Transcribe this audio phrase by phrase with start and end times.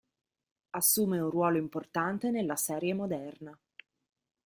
[0.73, 3.55] Assume un ruolo importante nella serie moderna.